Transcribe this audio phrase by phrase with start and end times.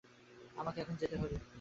[0.55, 1.35] আমাকে এখনই যেতে হবে।